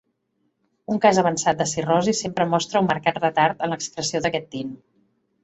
[0.93, 4.75] Un cas avançat de cirrosi sempre mostra un marcat retard en l'excreció d'aquest tint.